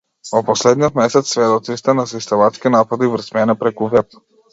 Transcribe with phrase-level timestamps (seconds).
[0.27, 4.19] Во последниот месец сведоци сте на систематски напади врз мене преку веб.